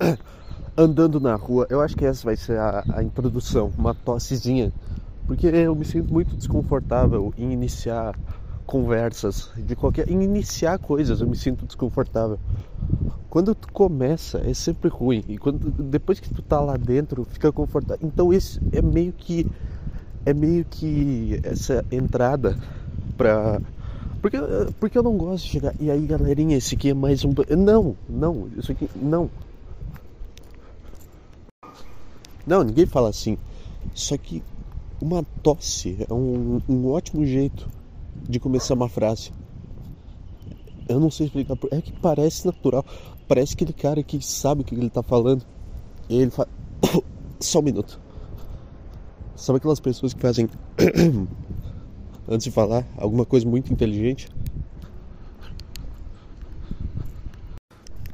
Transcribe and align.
andando 0.76 1.18
na 1.18 1.34
rua. 1.34 1.66
Eu 1.70 1.80
acho 1.80 1.96
que 1.96 2.04
essa 2.04 2.24
vai 2.24 2.36
ser 2.36 2.58
a, 2.58 2.84
a 2.94 3.02
introdução, 3.02 3.72
uma 3.76 3.94
tossezinha. 3.94 4.72
Porque 5.26 5.46
eu 5.46 5.74
me 5.74 5.84
sinto 5.84 6.12
muito 6.12 6.36
desconfortável 6.36 7.32
em 7.36 7.52
iniciar 7.52 8.14
conversas 8.66 9.50
de 9.56 9.76
qualquer 9.76 10.10
em 10.10 10.22
iniciar 10.22 10.78
coisas 10.78 11.20
eu 11.20 11.28
me 11.28 11.36
sinto 11.36 11.64
desconfortável 11.64 12.36
quando 13.30 13.54
tu 13.54 13.72
começa 13.72 14.38
é 14.38 14.52
sempre 14.52 14.90
ruim 14.90 15.24
e 15.28 15.38
quando 15.38 15.70
depois 15.70 16.18
que 16.18 16.28
tu 16.34 16.42
tá 16.42 16.60
lá 16.60 16.76
dentro 16.76 17.24
fica 17.24 17.52
confortável 17.52 18.04
então 18.04 18.32
esse 18.32 18.60
é 18.72 18.82
meio 18.82 19.12
que 19.12 19.46
é 20.24 20.34
meio 20.34 20.64
que 20.64 21.40
essa 21.44 21.84
entrada 21.92 22.58
pra 23.16 23.60
porque, 24.20 24.38
porque 24.80 24.98
eu 24.98 25.02
não 25.04 25.16
gosto 25.16 25.44
de 25.44 25.50
chegar 25.50 25.72
e 25.78 25.88
aí 25.88 26.04
galerinha 26.04 26.56
esse 26.56 26.74
aqui 26.74 26.90
é 26.90 26.94
mais 26.94 27.24
um 27.24 27.32
não 27.56 27.96
não 28.08 28.48
isso 28.56 28.72
aqui 28.72 28.90
não 28.96 29.30
não 32.46 32.62
ninguém 32.62 32.86
fala 32.86 33.08
assim 33.08 33.36
só 33.94 34.16
que 34.16 34.42
uma 35.00 35.22
tosse 35.42 35.96
é 36.08 36.12
um, 36.12 36.60
um 36.68 36.90
ótimo 36.90 37.24
jeito 37.24 37.68
de 38.28 38.40
começar 38.40 38.74
uma 38.74 38.88
frase. 38.88 39.30
Eu 40.88 41.00
não 41.00 41.10
sei 41.10 41.26
explicar, 41.26 41.56
é 41.70 41.80
que 41.80 41.92
parece 41.92 42.46
natural. 42.46 42.84
Parece 43.28 43.54
aquele 43.54 43.72
cara 43.72 44.02
que 44.02 44.24
sabe 44.24 44.62
o 44.62 44.64
que 44.64 44.74
ele 44.74 44.88
tá 44.88 45.02
falando. 45.02 45.44
E 46.08 46.16
ele 46.16 46.30
fala. 46.30 46.48
Só 47.40 47.58
um 47.58 47.62
minuto. 47.62 48.00
Sabe 49.34 49.58
aquelas 49.58 49.80
pessoas 49.80 50.14
que 50.14 50.20
fazem. 50.20 50.48
antes 52.28 52.44
de 52.44 52.50
falar 52.50 52.86
alguma 52.96 53.24
coisa 53.24 53.46
muito 53.46 53.72
inteligente? 53.72 54.28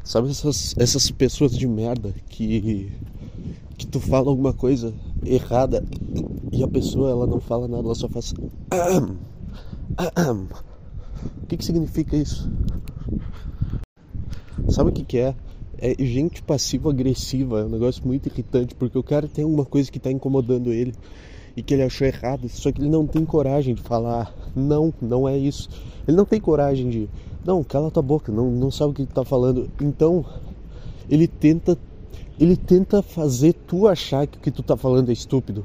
Sabe 0.03 0.31
essas, 0.31 0.75
essas 0.77 1.11
pessoas 1.11 1.57
de 1.57 1.67
merda 1.67 2.13
que. 2.29 2.93
Tu 3.93 4.01
fala 4.01 4.31
alguma 4.31 4.55
coisa 4.55 4.93
errada 5.25 5.85
e 6.51 6.65
a 6.65 6.69
pessoa 6.69 7.11
ela 7.11 7.27
não 7.27 7.39
fala 7.39 7.69
nada, 7.69 7.85
ela 7.85 7.95
só 7.95 8.09
faz. 8.09 8.33
O 11.43 11.47
que, 11.47 11.59
que 11.59 11.65
significa 11.65 12.17
isso? 12.17 12.51
Sabe 14.71 14.91
o 14.91 14.93
que, 14.93 15.05
que 15.05 15.19
é? 15.19 15.35
É 15.77 15.95
gente 16.03 16.43
passivo-agressiva, 16.43 17.61
é 17.61 17.65
um 17.65 17.69
negócio 17.69 18.07
muito 18.07 18.29
irritante, 18.29 18.75
porque 18.75 18.97
o 18.97 19.03
cara 19.03 19.29
tem 19.29 19.45
alguma 19.45 19.67
coisa 19.67 19.91
que 19.91 19.99
está 19.99 20.11
incomodando 20.11 20.73
ele 20.73 20.95
e 21.55 21.63
que 21.63 21.75
ele 21.75 21.83
achou 21.83 22.07
errado, 22.07 22.49
só 22.49 22.73
que 22.73 22.81
ele 22.81 22.89
não 22.89 23.07
tem 23.07 23.27
coragem 23.27 23.75
de 23.75 23.83
falar, 23.83 24.35
não, 24.57 24.95
não 25.03 25.29
é 25.29 25.37
isso. 25.37 25.69
Ele 26.09 26.17
não 26.17 26.25
tem 26.25 26.41
coragem 26.41 26.89
de, 26.89 27.11
não, 27.45 27.63
cala 27.63 27.91
tua 27.91 28.03
boca, 28.03 28.33
não, 28.33 28.51
não 28.51 28.71
sabe 28.71 28.93
o 28.93 28.95
que 28.95 29.03
está 29.03 29.25
falando. 29.25 29.71
Então, 29.83 30.25
ele 31.11 31.29
tenta, 31.29 31.77
ele 32.39 32.57
tenta 32.57 33.03
fazer 33.03 33.53
tu 33.53 33.87
achar 33.87 34.27
que 34.27 34.39
o 34.39 34.41
que 34.41 34.51
tu 34.51 34.63
está 34.63 34.77
falando 34.77 35.11
é 35.11 35.13
estúpido. 35.13 35.65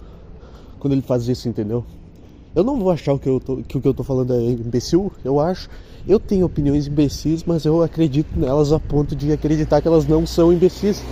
Quando 0.79 0.93
ele 0.93 1.01
faz 1.01 1.27
isso, 1.27 1.47
entendeu? 1.47 1.83
Eu 2.55 2.63
não 2.63 2.79
vou 2.79 2.91
achar 2.91 3.17
que, 3.19 3.29
eu 3.29 3.39
tô, 3.39 3.57
que 3.57 3.77
o 3.77 3.81
que 3.81 3.87
eu 3.87 3.93
tô 3.93 4.03
falando 4.03 4.33
é 4.33 4.41
imbecil, 4.41 5.11
eu 5.23 5.39
acho. 5.39 5.69
Eu 6.07 6.19
tenho 6.19 6.45
opiniões 6.45 6.87
imbecis, 6.87 7.43
mas 7.43 7.65
eu 7.65 7.83
acredito 7.83 8.29
nelas 8.37 8.71
a 8.71 8.79
ponto 8.79 9.15
de 9.15 9.31
acreditar 9.31 9.81
que 9.81 9.87
elas 9.87 10.07
não 10.07 10.25
são 10.25 10.51
imbecis. 10.51 11.03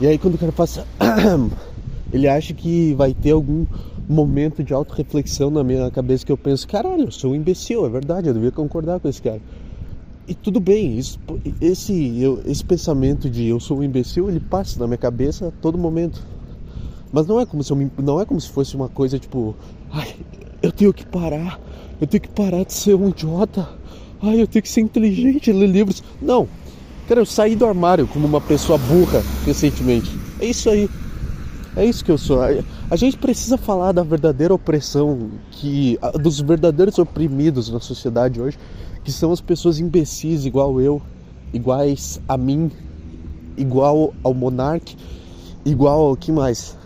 E 0.00 0.06
aí 0.06 0.18
quando 0.18 0.34
o 0.34 0.38
cara 0.38 0.52
passa. 0.52 0.86
ele 2.12 2.28
acha 2.28 2.52
que 2.52 2.92
vai 2.94 3.14
ter 3.14 3.30
algum 3.30 3.64
momento 4.08 4.62
de 4.62 4.74
auto-reflexão 4.74 5.50
na 5.50 5.64
minha 5.64 5.90
cabeça 5.90 6.26
que 6.26 6.32
eu 6.32 6.36
penso, 6.36 6.68
caralho, 6.68 7.04
eu 7.04 7.10
sou 7.10 7.32
um 7.32 7.34
imbecil, 7.34 7.86
é 7.86 7.88
verdade, 7.88 8.28
eu 8.28 8.34
devia 8.34 8.50
concordar 8.50 9.00
com 9.00 9.08
esse 9.08 9.22
cara. 9.22 9.40
E 10.26 10.34
tudo 10.34 10.60
bem, 10.60 10.96
isso, 10.98 11.18
esse, 11.60 12.20
eu, 12.20 12.40
esse 12.46 12.64
pensamento 12.64 13.28
de 13.28 13.48
eu 13.48 13.58
sou 13.58 13.78
um 13.78 13.82
imbecil, 13.82 14.28
ele 14.28 14.38
passa 14.38 14.78
na 14.78 14.86
minha 14.86 14.98
cabeça 14.98 15.48
a 15.48 15.50
todo 15.50 15.76
momento. 15.76 16.22
Mas 17.12 17.26
não 17.26 17.40
é 17.40 17.44
como 17.44 17.62
se 17.62 17.72
eu, 17.72 17.90
não 17.98 18.20
é 18.20 18.24
como 18.24 18.40
se 18.40 18.48
fosse 18.48 18.76
uma 18.76 18.88
coisa 18.88 19.18
tipo, 19.18 19.54
ai, 19.90 20.14
eu 20.62 20.70
tenho 20.70 20.92
que 20.92 21.04
parar, 21.04 21.60
eu 22.00 22.06
tenho 22.06 22.22
que 22.22 22.28
parar 22.28 22.64
de 22.64 22.72
ser 22.72 22.94
um 22.94 23.08
idiota. 23.08 23.68
Ai, 24.22 24.40
eu 24.40 24.46
tenho 24.46 24.62
que 24.62 24.68
ser 24.68 24.80
inteligente, 24.80 25.52
ler 25.52 25.66
livros. 25.66 26.02
Não. 26.20 26.48
Cara, 27.08 27.20
eu 27.20 27.26
saí 27.26 27.56
do 27.56 27.66
armário 27.66 28.06
como 28.06 28.26
uma 28.26 28.40
pessoa 28.40 28.78
burra 28.78 29.22
recentemente. 29.44 30.10
É 30.38 30.46
isso 30.46 30.70
aí. 30.70 30.88
É 31.74 31.84
isso 31.84 32.04
que 32.04 32.12
eu 32.12 32.18
sou. 32.18 32.40
A 32.90 32.96
gente 32.96 33.16
precisa 33.16 33.56
falar 33.56 33.92
da 33.92 34.02
verdadeira 34.02 34.54
opressão 34.54 35.30
que 35.50 35.98
dos 36.20 36.40
verdadeiros 36.40 36.98
oprimidos 36.98 37.70
na 37.70 37.80
sociedade 37.80 38.40
hoje, 38.40 38.58
que 39.04 39.12
são 39.12 39.32
as 39.32 39.40
pessoas 39.40 39.78
imbecis 39.78 40.44
igual 40.44 40.80
eu, 40.80 41.00
iguais 41.52 42.20
a 42.28 42.36
mim, 42.36 42.70
igual 43.56 44.14
ao 44.22 44.34
monarca, 44.34 44.92
igual 45.64 46.06
ao 46.06 46.16
que 46.16 46.30
mais? 46.30 46.76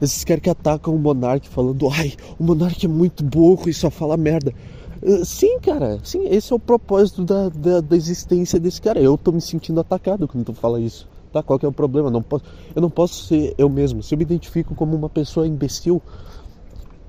Esses 0.00 0.24
caras 0.24 0.42
que 0.42 0.48
atacam 0.48 0.94
o 0.94 0.98
Monark 0.98 1.46
falando, 1.46 1.86
ai, 1.90 2.14
o 2.38 2.44
Monark 2.44 2.84
é 2.84 2.88
muito 2.88 3.22
burro 3.22 3.68
e 3.68 3.74
só 3.74 3.90
fala 3.90 4.16
merda. 4.16 4.54
Uh, 5.02 5.24
sim, 5.24 5.58
cara, 5.60 5.98
sim, 6.02 6.26
esse 6.26 6.52
é 6.52 6.56
o 6.56 6.58
propósito 6.58 7.22
da, 7.24 7.50
da, 7.50 7.80
da, 7.80 7.96
existência 7.96 8.58
desse 8.58 8.80
cara. 8.80 8.98
Eu 8.98 9.18
tô 9.18 9.30
me 9.30 9.40
sentindo 9.40 9.78
atacado 9.80 10.26
quando 10.26 10.44
tu 10.44 10.54
fala 10.54 10.80
isso. 10.80 11.06
Tá? 11.30 11.42
Qual 11.42 11.58
que 11.58 11.66
é 11.66 11.68
o 11.68 11.72
problema? 11.72 12.10
Não 12.10 12.22
posso, 12.22 12.44
eu 12.74 12.80
não 12.80 12.90
posso 12.90 13.26
ser 13.26 13.54
eu 13.58 13.68
mesmo. 13.68 14.02
Se 14.02 14.14
eu 14.14 14.18
me 14.18 14.24
identifico 14.24 14.74
como 14.74 14.96
uma 14.96 15.08
pessoa 15.08 15.46
imbecil, 15.46 16.00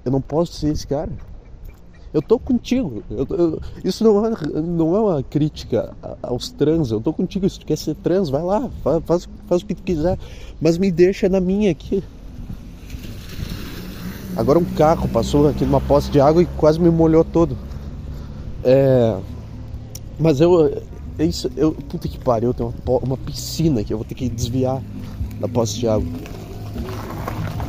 eu 0.03 0.12
não 0.12 0.22
posso 0.22 0.53
ser 0.53 0.72
esse 0.72 0.85
cara. 0.85 1.12
Eu 2.14 2.22
tô 2.22 2.38
contigo. 2.38 3.02
Eu, 3.10 3.26
eu, 3.30 3.62
isso 3.84 4.04
não 4.04 4.26
é, 4.26 4.32
não 4.62 4.96
é 4.96 5.00
uma 5.00 5.24
crítica 5.24 5.94
aos 6.22 6.50
trans. 6.50 6.92
Eu 6.92 7.00
tô 7.00 7.14
contigo. 7.14 7.50
Se 7.50 7.60
tu 7.60 7.66
quer 7.66 7.78
ser 7.78 7.96
trans, 7.96 8.30
vai 8.30 8.44
lá, 8.44 8.70
faz, 9.06 9.30
faz, 9.48 9.62
o 9.62 9.66
que 9.66 9.76
tu 9.76 9.84
quiser. 9.84 10.20
Mas 10.60 10.78
me 10.78 10.92
deixa 10.92 11.30
na 11.30 11.40
minha 11.40 11.72
aqui. 11.72 12.04
Agora 14.36 14.60
um 14.60 14.66
carro 14.66 15.08
passou 15.08 15.48
aqui 15.48 15.64
numa 15.66 15.82
poça 15.82 16.12
de 16.12 16.20
água 16.20 16.42
e 16.42 16.46
quase 16.58 16.80
me 16.80 16.90
molhou 16.90 17.24
todo. 17.24 17.58
É... 18.64 19.18
Mas 20.20 20.42
eu. 20.42 20.82
É 21.18 21.26
isso, 21.26 21.50
eu. 21.56 21.72
Puta 21.72 22.10
que 22.10 22.20
pariu, 22.20 22.54
tenho 22.54 22.74
uma, 22.86 22.98
uma 23.00 23.18
piscina 23.18 23.84
que 23.84 23.94
eu 23.94 23.98
vou 23.98 24.06
ter 24.06 24.16
que 24.16 24.28
desviar 24.28 24.82
da 25.40 25.48
poça 25.48 25.78
de 25.78 25.88
água. 25.88 26.08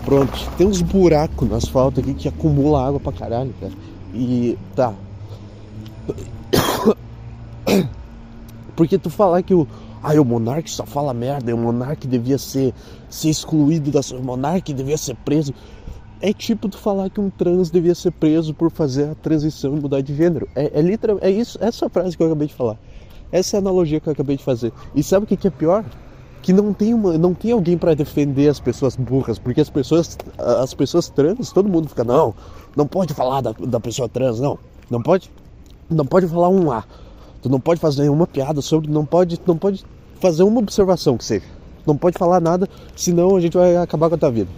Pronto, 0.05 0.33
tem 0.59 0.67
uns 0.67 0.83
buracos 0.83 1.49
no 1.49 1.55
asfalto 1.55 2.01
aqui 2.01 2.13
que 2.13 2.29
acumula 2.29 2.87
água 2.87 2.99
pra 2.99 3.13
caralho, 3.13 3.55
cara. 3.61 3.73
E 4.12 4.59
tá. 4.75 4.95
Porque 8.77 8.99
tu 8.99 9.11
falar 9.11 9.43
que 9.43 9.55
o. 9.55 9.67
Ai, 10.03 10.19
o 10.19 10.25
Monark 10.25 10.69
só 10.69 10.84
fala 10.84 11.15
merda, 11.15 11.55
o 11.55 11.59
Monark 11.59 12.06
devia 12.09 12.37
ser, 12.37 12.75
ser 13.09 13.28
excluído 13.31 13.91
da. 13.91 14.00
O 14.17 14.23
Monark 14.23 14.73
devia 14.73 14.99
ser 14.99 15.15
preso. 15.17 15.55
É 16.21 16.33
tipo 16.33 16.69
tu 16.69 16.78
falar 16.78 17.11
que 17.11 17.21
um 17.21 17.31
trans 17.31 17.71
devia 17.71 17.95
ser 17.95 18.12
preso 18.12 18.55
por 18.55 18.71
fazer 18.71 19.11
a 19.11 19.15
transição 19.15 19.77
e 19.77 19.81
mudar 19.81 20.00
de 20.00 20.15
gênero. 20.15 20.49
É, 20.55 20.79
é 20.79 20.83
literal, 20.83 21.19
é 21.21 21.31
isso, 21.31 21.59
essa 21.61 21.89
frase 21.89 22.17
que 22.17 22.23
eu 22.23 22.29
acabei 22.29 22.47
de 22.47 22.55
falar. 22.55 22.79
Essa 23.33 23.56
é 23.56 23.59
a 23.59 23.61
analogia 23.61 23.99
que 23.99 24.09
eu 24.09 24.12
acabei 24.12 24.37
de 24.37 24.44
fazer. 24.44 24.73
E 24.94 25.03
sabe 25.03 25.25
o 25.25 25.27
que, 25.27 25.37
que 25.37 25.49
é 25.49 25.50
pior? 25.50 25.84
Que 26.43 26.53
não 26.53 26.73
tem, 26.73 26.93
uma, 26.93 27.17
não 27.17 27.33
tem 27.33 27.53
alguém 27.53 27.79
para 27.79 27.95
defender 27.95 28.49
as 28.49 28.61
pessoas 28.61 28.97
burras, 28.97 29.39
porque 29.39 29.61
as 29.61 29.71
pessoas, 29.71 30.19
as 30.37 30.75
pessoas 30.75 31.09
trans, 31.09 31.53
todo 31.53 31.69
mundo 31.69 31.89
fica, 31.89 32.03
não, 32.03 32.35
não 32.77 32.87
pode 32.87 33.15
falar 33.15 33.41
da, 33.41 33.53
da 33.53 33.79
pessoa 33.79 34.09
trans, 34.09 34.41
não. 34.41 34.59
Não 34.91 35.01
pode, 35.01 35.31
não 35.89 36.05
pode 36.05 36.27
falar 36.27 36.49
um 36.49 36.71
A. 36.71 36.85
Tu 37.41 37.49
não 37.49 37.61
pode 37.61 37.81
fazer 37.81 38.03
nenhuma 38.03 38.27
piada 38.27 38.61
sobre, 38.61 38.91
não 38.91 39.07
pode, 39.07 39.41
não 39.47 39.57
pode 39.57 39.85
fazer 40.21 40.43
uma 40.43 40.59
observação 40.59 41.17
que 41.17 41.25
seja. 41.25 41.47
Não 41.87 41.97
pode 41.97 42.19
falar 42.19 42.41
nada, 42.41 42.69
senão 42.95 43.37
a 43.37 43.41
gente 43.41 43.57
vai 43.57 43.77
acabar 43.77 44.09
com 44.09 44.17
a 44.17 44.19
tua 44.19 44.31
vida 44.31 44.49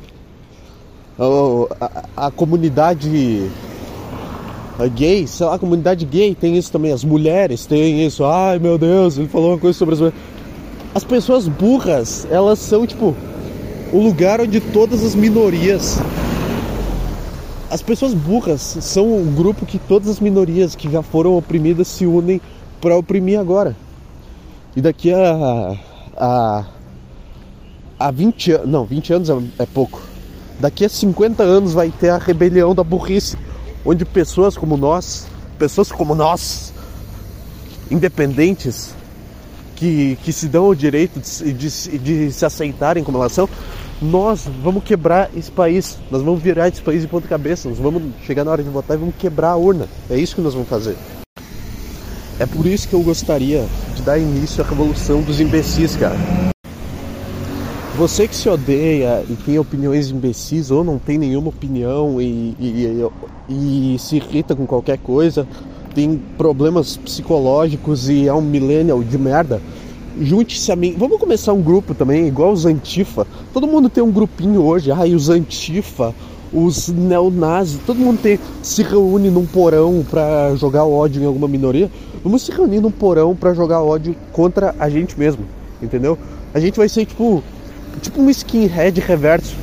a, 1.19 2.27
a, 2.27 2.31
comunidade 2.31 3.49
gay, 4.95 5.27
sei 5.27 5.47
lá, 5.47 5.55
a 5.55 5.59
comunidade 5.59 6.05
gay 6.05 6.34
tem 6.34 6.56
isso 6.56 6.72
também, 6.72 6.93
as 6.93 7.05
mulheres 7.05 7.66
têm 7.66 8.05
isso. 8.05 8.25
Ai 8.25 8.59
meu 8.59 8.77
Deus, 8.77 9.16
ele 9.16 9.28
falou 9.28 9.53
uma 9.53 9.59
coisa 9.59 9.78
sobre 9.78 9.95
as 9.95 10.01
mulheres. 10.01 10.21
As 10.94 11.03
pessoas 11.04 11.48
burras, 11.48 12.27
elas 12.30 12.59
são 12.59 12.86
tipo 12.86 13.15
o 13.92 13.98
lugar 13.98 14.41
onde 14.41 14.60
todas 14.60 15.04
as 15.04 15.15
minorias. 15.15 15.98
As 17.71 17.83
pessoas 17.83 18.15
burras 18.15 18.60
são 18.80 19.13
um 19.13 19.34
grupo 19.34 19.66
que 19.66 19.78
todas 19.78 20.09
as 20.09 20.21
minorias 20.21 20.74
que 20.77 20.91
já 20.91 21.03
foram 21.03 21.36
oprimidas 21.36 21.89
se 21.89 22.07
unem 22.07 22.41
para 22.80 22.97
oprimir 22.97 23.39
agora. 23.39 23.77
E 24.77 24.80
daqui 24.80 25.13
a, 25.13 25.77
a, 26.16 26.65
a 27.98 28.10
20 28.10 28.53
anos, 28.53 28.68
não, 28.68 28.84
20 28.84 29.13
anos 29.13 29.30
é, 29.30 29.39
é 29.59 29.66
pouco 29.66 30.15
Daqui 30.59 30.84
a 30.84 30.89
50 30.89 31.42
anos 31.42 31.72
vai 31.72 31.91
ter 31.91 32.10
a 32.10 32.18
rebelião 32.18 32.74
da 32.74 32.84
burrice, 32.84 33.36
onde 33.84 34.04
pessoas 34.04 34.57
como 34.57 34.77
nós, 34.77 35.27
pessoas 35.59 35.91
como 35.91 36.15
nós, 36.15 36.72
independentes, 37.91 38.95
que, 39.76 40.16
que 40.22 40.32
se 40.32 40.48
dão 40.48 40.68
o 40.68 40.74
direito 40.74 41.21
de, 41.21 41.53
de, 41.53 41.98
de 41.98 42.32
se 42.32 42.44
aceitarem 42.44 43.04
como 43.04 43.28
são, 43.28 43.48
nós 44.00 44.48
vamos 44.62 44.84
quebrar 44.84 45.30
esse 45.36 45.50
país, 45.50 45.98
nós 46.10 46.22
vamos 46.22 46.42
virar 46.42 46.68
esse 46.68 46.82
país 46.82 47.03
de 47.03 47.09
ponta 47.09 47.28
cabeça, 47.28 47.68
nós 47.68 47.78
vamos 47.78 48.03
chegar 48.26 48.44
na 48.44 48.50
hora 48.50 48.62
de 48.62 48.68
votar 48.68 48.97
e 48.97 49.00
vamos 49.00 49.15
quebrar 49.16 49.50
a 49.50 49.56
urna. 49.56 49.88
É 50.10 50.16
isso 50.16 50.34
que 50.34 50.41
nós 50.41 50.54
vamos 50.54 50.68
fazer. 50.68 50.97
É 52.38 52.47
por 52.47 52.66
isso 52.66 52.88
que 52.88 52.94
eu 52.94 53.00
gostaria 53.00 53.65
de 53.94 54.03
dar 54.03 54.18
início 54.18 54.62
à 54.62 54.66
revolução 54.66 55.22
dos 55.22 55.41
imbecis, 55.41 55.94
cara. 55.97 56.16
Você 57.97 58.27
que 58.27 58.34
se 58.34 58.48
odeia 58.48 59.24
e 59.30 59.36
tem 59.36 59.56
opiniões 59.56 60.10
imbecis 60.10 60.72
ou 60.72 60.82
não 60.82 60.98
tem 60.98 61.16
nenhuma 61.16 61.50
opinião 61.50 62.20
e, 62.20 62.56
e, 62.59 63.09
e, 63.48 63.94
e 63.94 63.98
se 64.00 64.16
irrita 64.16 64.56
com 64.56 64.66
qualquer 64.66 64.98
coisa, 64.98 65.47
tem 65.94 66.20
problemas 66.36 66.96
psicológicos 66.96 68.08
e 68.08 68.26
é 68.26 68.34
um 68.34 68.41
millennial 68.41 69.02
de 69.02 69.16
merda, 69.16 69.60
junte-se 70.20 70.70
a 70.72 70.76
mim. 70.76 70.94
Vamos 70.98 71.18
começar 71.18 71.52
um 71.52 71.62
grupo 71.62 71.94
também, 71.94 72.26
igual 72.26 72.52
os 72.52 72.66
Antifa. 72.66 73.26
Todo 73.52 73.66
mundo 73.66 73.88
tem 73.88 74.02
um 74.02 74.10
grupinho 74.10 74.62
hoje. 74.62 74.91
Ai, 74.91 75.14
os 75.14 75.28
Antifa, 75.28 76.14
os 76.52 76.88
neonazis, 76.88 77.80
todo 77.86 77.98
mundo 77.98 78.20
tem, 78.20 78.38
se 78.62 78.82
reúne 78.82 79.30
num 79.30 79.46
porão 79.46 80.04
para 80.08 80.54
jogar 80.56 80.84
ódio 80.84 81.22
em 81.22 81.26
alguma 81.26 81.48
minoria. 81.48 81.91
Vamos 82.22 82.42
se 82.42 82.52
reunir 82.52 82.80
num 82.80 82.91
porão 82.91 83.34
para 83.34 83.54
jogar 83.54 83.82
ódio 83.82 84.14
contra 84.32 84.74
a 84.78 84.88
gente 84.88 85.18
mesmo, 85.18 85.44
entendeu? 85.82 86.18
A 86.52 86.60
gente 86.60 86.76
vai 86.76 86.88
ser 86.88 87.04
tipo, 87.04 87.42
tipo 88.00 88.20
um 88.20 88.30
skinhead 88.30 89.00
reverso. 89.00 89.54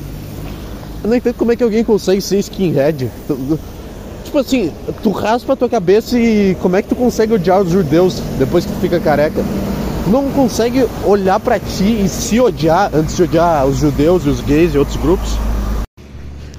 Eu 1.03 1.09
não 1.09 1.15
entendo 1.15 1.35
como 1.35 1.51
é 1.51 1.55
que 1.55 1.63
alguém 1.63 1.83
consegue 1.83 2.21
ser 2.21 2.37
skinhead. 2.39 3.09
Tipo 4.31 4.39
assim, 4.39 4.71
tu 5.03 5.09
raspa 5.09 5.51
a 5.51 5.55
tua 5.57 5.67
cabeça 5.67 6.17
e 6.17 6.55
como 6.61 6.77
é 6.77 6.81
que 6.81 6.87
tu 6.87 6.95
consegue 6.95 7.33
odiar 7.33 7.61
os 7.61 7.69
judeus 7.69 8.21
depois 8.39 8.65
que 8.65 8.71
tu 8.71 8.79
fica 8.79 8.97
careca? 8.97 9.43
Tu 10.05 10.09
não 10.09 10.31
consegue 10.31 10.87
olhar 11.05 11.37
para 11.37 11.59
ti 11.59 12.03
e 12.05 12.07
se 12.07 12.39
odiar 12.39 12.89
antes 12.95 13.17
de 13.17 13.23
odiar 13.23 13.65
os 13.67 13.75
judeus 13.75 14.25
e 14.25 14.29
os 14.29 14.39
gays 14.39 14.73
e 14.73 14.77
outros 14.77 14.95
grupos? 14.95 15.37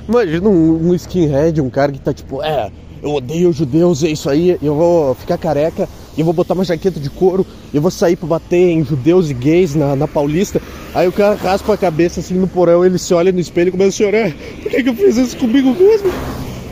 Imagina 0.07 0.51
um, 0.51 0.91
um 0.91 0.95
skinhead, 0.95 1.63
um 1.63 1.71
cara 1.71 1.91
que 1.91 1.99
tá 1.99 2.13
tipo, 2.13 2.43
é, 2.43 2.71
eu 3.03 3.15
odeio 3.15 3.49
os 3.49 3.57
judeus, 3.57 4.05
é 4.05 4.09
isso 4.09 4.29
aí, 4.29 4.59
eu 4.63 4.75
vou 4.75 5.15
ficar 5.15 5.39
careca, 5.39 5.89
eu 6.19 6.27
vou 6.27 6.35
botar 6.35 6.53
uma 6.53 6.65
jaqueta 6.65 7.01
de 7.01 7.09
couro, 7.09 7.47
eu 7.73 7.81
vou 7.81 7.91
sair 7.91 8.17
pra 8.17 8.29
bater 8.29 8.69
em 8.69 8.85
judeus 8.85 9.31
e 9.31 9.35
gays 9.35 9.75
na, 9.75 9.97
na 9.97 10.07
Paulista. 10.07 10.61
Aí 10.95 11.09
o 11.09 11.13
cara 11.13 11.37
raspa 11.37 11.73
a 11.73 11.79
cabeça 11.79 12.21
assim 12.21 12.35
no 12.35 12.47
porão, 12.47 12.85
ele 12.85 12.99
se 12.99 13.15
olha 13.15 13.33
no 13.33 13.41
espelho 13.41 13.69
e 13.69 13.73
começa 13.73 13.89
a 13.89 14.07
chorar. 14.07 14.31
Por 14.63 14.71
que, 14.71 14.83
que 14.83 14.89
eu 14.91 14.95
fiz 14.95 15.17
isso 15.17 15.39
comigo 15.39 15.75
mesmo? 15.75 16.13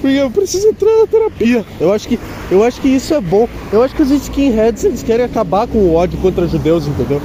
Porque 0.01 0.17
eu 0.17 0.31
preciso 0.31 0.69
entrar 0.69 0.91
na 1.01 1.07
terapia. 1.07 1.65
Eu 1.79 1.93
acho 1.93 2.09
que, 2.09 2.19
eu 2.51 2.65
acho 2.65 2.81
que 2.81 2.89
isso 2.89 3.13
é 3.13 3.21
bom. 3.21 3.49
Eu 3.73 3.83
acho 3.83 3.95
que 3.95 4.03
os 4.03 4.11
skinheads 4.11 4.85
eles 4.85 5.03
querem 5.03 5.25
acabar 5.25 5.67
com 5.67 5.79
o 5.79 5.95
ódio 5.95 6.19
contra 6.21 6.49
judeus, 6.49 6.87
entendeu? 6.87 7.21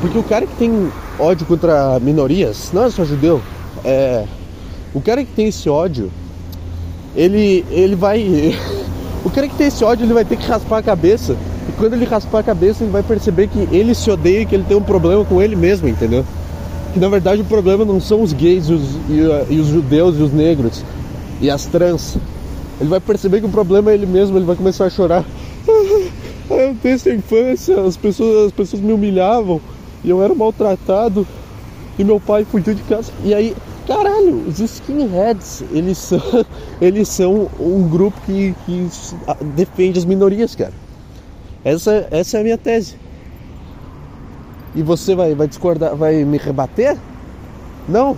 Porque 0.00 0.18
o 0.18 0.22
cara 0.22 0.46
que 0.46 0.54
tem 0.56 0.88
ódio 1.18 1.46
contra 1.46 1.98
minorias 2.00 2.70
não 2.72 2.84
é 2.84 2.90
só 2.90 3.04
judeu, 3.04 3.40
é 3.84 4.24
o 4.94 5.00
cara 5.00 5.24
que 5.24 5.32
tem 5.32 5.48
esse 5.48 5.68
ódio, 5.68 6.10
ele, 7.14 7.64
ele 7.70 7.94
vai. 7.94 8.54
o 9.24 9.30
cara 9.30 9.48
que 9.48 9.54
tem 9.54 9.66
esse 9.66 9.84
ódio, 9.84 10.06
ele 10.06 10.14
vai 10.14 10.24
ter 10.24 10.36
que 10.36 10.46
raspar 10.46 10.78
a 10.78 10.82
cabeça. 10.82 11.36
E 11.68 11.72
quando 11.72 11.94
ele 11.94 12.04
raspar 12.04 12.38
a 12.38 12.42
cabeça, 12.42 12.84
ele 12.84 12.92
vai 12.92 13.02
perceber 13.02 13.48
que 13.48 13.68
ele 13.70 13.94
se 13.94 14.10
odeia 14.10 14.40
e 14.40 14.46
que 14.46 14.54
ele 14.54 14.64
tem 14.64 14.76
um 14.76 14.82
problema 14.82 15.24
com 15.24 15.42
ele 15.42 15.56
mesmo, 15.56 15.88
entendeu? 15.88 16.24
Que 16.94 16.98
na 16.98 17.08
verdade 17.08 17.42
o 17.42 17.44
problema 17.44 17.84
não 17.84 18.00
são 18.00 18.22
os 18.22 18.32
gays 18.32 18.68
e 18.68 18.72
os, 18.72 18.82
e, 19.10 19.54
e 19.54 19.60
os 19.60 19.66
judeus 19.66 20.18
e 20.18 20.22
os 20.22 20.32
negros 20.32 20.82
e 21.40 21.50
as 21.50 21.66
trans. 21.66 22.18
Ele 22.80 22.90
vai 22.90 23.00
perceber 23.00 23.40
que 23.40 23.46
o 23.46 23.50
problema 23.50 23.90
é 23.90 23.94
ele 23.94 24.06
mesmo, 24.06 24.36
ele 24.36 24.44
vai 24.44 24.56
começar 24.56 24.86
a 24.86 24.90
chorar. 24.90 25.24
eu 26.48 26.76
tenho 26.82 26.94
essa 26.94 27.10
infância, 27.12 27.80
as 27.82 27.96
pessoas, 27.96 28.46
as 28.46 28.52
pessoas 28.52 28.82
me 28.82 28.92
humilhavam 28.92 29.60
e 30.04 30.10
eu 30.10 30.22
era 30.22 30.34
maltratado 30.34 31.26
e 31.98 32.04
meu 32.04 32.20
pai 32.20 32.44
fugiu 32.44 32.74
de 32.74 32.82
casa. 32.82 33.12
E 33.24 33.34
aí 33.34 33.54
Caralho, 33.86 34.48
os 34.48 34.58
skinheads, 34.58 35.62
eles 35.70 35.98
são, 35.98 36.20
eles 36.80 37.08
são 37.08 37.48
um 37.58 37.88
grupo 37.88 38.20
que, 38.26 38.52
que 38.66 38.88
defende 39.54 39.96
as 39.96 40.04
minorias, 40.04 40.56
cara. 40.56 40.72
Essa, 41.64 42.08
essa 42.10 42.36
é 42.36 42.40
a 42.40 42.42
minha 42.42 42.58
tese. 42.58 42.96
E 44.74 44.82
você 44.82 45.14
vai, 45.14 45.34
vai 45.36 45.46
discordar, 45.46 45.94
vai 45.94 46.24
me 46.24 46.36
rebater? 46.36 46.98
Não. 47.88 48.16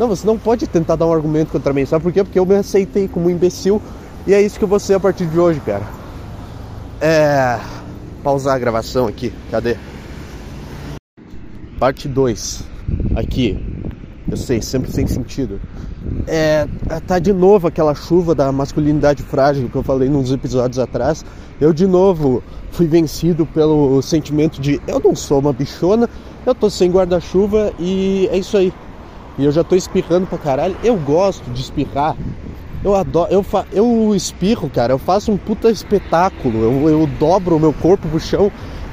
Não, 0.00 0.08
você 0.08 0.26
não 0.26 0.38
pode 0.38 0.66
tentar 0.66 0.96
dar 0.96 1.06
um 1.06 1.12
argumento 1.12 1.52
contra 1.52 1.74
mim. 1.74 1.84
Sabe 1.84 2.02
por 2.02 2.10
quê? 2.10 2.24
Porque 2.24 2.38
eu 2.38 2.46
me 2.46 2.54
aceitei 2.54 3.06
como 3.06 3.26
um 3.26 3.30
imbecil. 3.30 3.82
E 4.26 4.32
é 4.32 4.40
isso 4.40 4.58
que 4.58 4.64
eu 4.64 4.68
vou 4.68 4.80
ser 4.80 4.94
a 4.94 5.00
partir 5.00 5.26
de 5.26 5.38
hoje, 5.38 5.60
cara. 5.60 5.84
É. 7.02 7.60
Pausar 8.24 8.56
a 8.56 8.58
gravação 8.58 9.06
aqui. 9.06 9.30
Cadê? 9.50 9.76
Parte 11.78 12.08
2. 12.08 12.64
Aqui. 13.14 13.62
Eu 14.26 14.38
sei, 14.38 14.62
sempre 14.62 14.90
sem 14.90 15.06
sentido. 15.06 15.60
É, 16.26 16.66
tá 17.06 17.18
de 17.18 17.34
novo 17.34 17.68
aquela 17.68 17.94
chuva 17.94 18.34
da 18.34 18.50
masculinidade 18.50 19.22
frágil 19.22 19.68
que 19.68 19.76
eu 19.76 19.82
falei 19.82 20.08
nos 20.08 20.32
episódios 20.32 20.78
atrás. 20.78 21.22
Eu 21.60 21.74
de 21.74 21.86
novo 21.86 22.42
fui 22.70 22.86
vencido 22.86 23.44
pelo 23.44 24.00
sentimento 24.00 24.62
de 24.62 24.80
eu 24.86 24.98
não 24.98 25.14
sou 25.14 25.40
uma 25.40 25.52
bichona, 25.52 26.08
eu 26.46 26.54
tô 26.54 26.70
sem 26.70 26.90
guarda-chuva 26.90 27.70
e 27.78 28.30
é 28.32 28.38
isso 28.38 28.56
aí. 28.56 28.72
E 29.38 29.44
eu 29.44 29.52
já 29.52 29.64
tô 29.64 29.74
espirrando 29.74 30.26
pra 30.26 30.38
caralho. 30.38 30.76
Eu 30.82 30.96
gosto 30.96 31.48
de 31.50 31.60
espirrar. 31.60 32.16
Eu 32.82 32.94
adoro, 32.94 33.30
eu, 33.30 33.42
fa, 33.42 33.66
eu 33.72 34.14
espirro, 34.14 34.70
cara. 34.70 34.92
Eu 34.92 34.98
faço 34.98 35.30
um 35.30 35.36
puta 35.36 35.70
espetáculo. 35.70 36.62
Eu, 36.62 36.88
eu 36.88 37.06
dobro 37.06 37.56
o 37.56 37.60
meu 37.60 37.72
corpo 37.72 38.08
pro 38.08 38.20
chão 38.20 38.50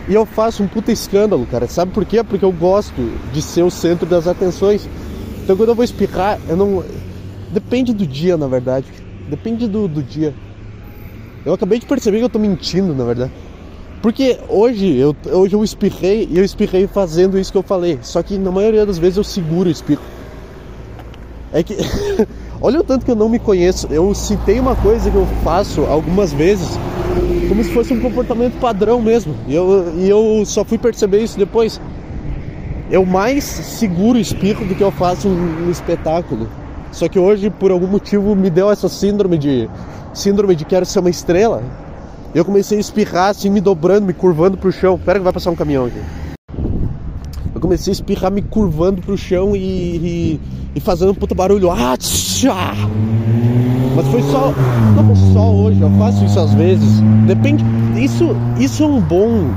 e 0.08 0.14
eu 0.14 0.26
faço 0.26 0.64
um 0.64 0.68
puta 0.68 0.92
escândalo, 0.92 1.46
cara. 1.46 1.68
Sabe 1.68 1.92
por 1.92 2.06
quê? 2.06 2.24
Porque 2.24 2.46
eu 2.46 2.52
gosto 2.52 3.02
de 3.34 3.42
ser 3.42 3.64
o 3.64 3.72
centro 3.72 4.06
das 4.06 4.28
atenções. 4.28 4.88
Então 5.44 5.56
quando 5.56 5.70
eu 5.70 5.76
vou 5.76 5.86
espirrar, 5.86 6.40
eu 6.48 6.56
não. 6.56 6.84
Depende 7.52 7.94
do 7.94 8.06
dia, 8.06 8.38
na 8.38 8.48
verdade. 8.48 8.88
Depende 9.30 9.68
do, 9.68 9.88
do 9.88 10.04
dia. 10.04 10.34
Eu 11.46 11.54
acabei 11.54 11.80
de 11.80 11.86
perceber 11.86 12.18
que 12.20 12.26
eu 12.26 12.30
tô 12.30 12.40
mentindo, 12.40 12.94
na 12.94 13.06
verdade. 13.06 13.32
Porque 14.02 14.38
hoje 14.48 14.96
eu, 14.96 15.16
hoje 15.32 15.56
eu 15.56 15.64
espirrei 15.64 16.28
e 16.30 16.38
eu 16.38 16.44
espirrei 16.44 16.88
fazendo 16.88 17.38
isso 17.38 17.52
que 17.52 17.58
eu 17.58 17.64
falei. 17.64 18.00
Só 18.02 18.22
que 18.22 18.38
na 18.38 18.52
maioria 18.52 18.86
das 18.86 18.98
vezes 18.98 19.18
eu 19.18 19.24
seguro 19.24 19.70
o 19.70 19.72
espirro. 19.72 20.02
É 21.52 21.64
que. 21.64 21.76
Olha 22.60 22.80
o 22.80 22.84
tanto 22.84 23.06
que 23.06 23.12
eu 23.12 23.16
não 23.16 23.30
me 23.30 23.38
conheço. 23.38 23.88
Eu 23.92 24.14
citei 24.16 24.60
uma 24.60 24.76
coisa 24.76 25.12
que 25.12 25.16
eu 25.16 25.28
faço 25.44 25.82
algumas 25.82 26.34
vezes 26.34 26.78
como 27.48 27.64
se 27.64 27.72
fosse 27.72 27.94
um 27.94 28.00
comportamento 28.00 28.60
padrão 28.60 29.02
mesmo. 29.02 29.36
E 29.48 29.56
eu, 29.56 29.94
e 29.96 30.10
eu 30.10 30.44
só 30.46 30.64
fui 30.64 30.78
perceber 30.78 31.24
isso 31.24 31.38
depois 31.38 31.80
eu 32.90 33.06
mais 33.06 33.44
seguro 33.44 34.18
espirro 34.18 34.66
do 34.66 34.74
que 34.74 34.84
eu 34.84 34.92
faço 34.92 35.28
um, 35.28 35.68
um 35.68 35.72
espetáculo. 35.72 36.50
Só 36.92 37.08
que 37.08 37.20
hoje, 37.20 37.50
por 37.50 37.70
algum 37.70 37.88
motivo, 37.88 38.36
me 38.36 38.50
deu 38.50 38.72
essa 38.72 38.88
síndrome 38.88 39.38
de 39.38 39.70
síndrome 40.14 40.56
de 40.56 40.66
quero 40.66 40.86
ser 40.86 41.00
uma 41.00 41.10
estrela. 41.10 41.62
Eu 42.34 42.46
comecei 42.46 42.78
a 42.78 42.82
espirrar 42.82 43.30
assim, 43.30 43.50
me 43.50 43.60
dobrando, 43.60 44.06
me 44.06 44.14
curvando 44.14 44.58
pro 44.58 44.72
chão. 44.72 44.98
Pera 44.98 45.20
que 45.20 45.24
vai 45.24 45.34
passar 45.34 45.52
um 45.52 45.56
caminhão 45.56 45.86
aqui. 45.86 46.02
Eu 47.58 47.62
comecei 47.62 47.90
a 47.90 47.94
espirrar 47.94 48.32
me 48.32 48.44
curvando 48.44 49.02
pro 49.02 49.18
chão 49.18 49.56
e, 49.56 49.60
e, 49.60 50.40
e 50.76 50.80
fazendo 50.80 51.12
um 51.12 51.16
puta 51.16 51.34
barulho. 51.34 51.72
Ah, 51.72 51.98
tchá! 51.98 52.76
Mas 53.96 54.08
foi 54.10 54.22
só. 54.22 54.54
Não 54.96 55.16
só 55.34 55.52
hoje, 55.52 55.82
eu 55.82 55.90
faço 55.98 56.24
isso 56.24 56.40
às 56.40 56.54
vezes. 56.54 57.02
Depende. 57.26 57.66
Isso, 58.00 58.36
isso 58.60 58.84
é 58.84 58.86
um 58.86 59.02
bom 59.02 59.50